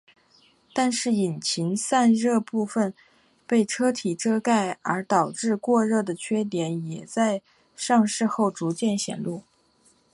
[0.73, 2.91] 但是引擎散热部份
[3.45, 7.43] 被车体覆盖而导致过热的缺点也在
[7.75, 9.43] 上市后逐渐显露。